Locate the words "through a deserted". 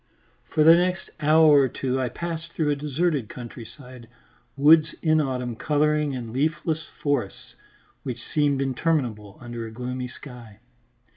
2.53-3.29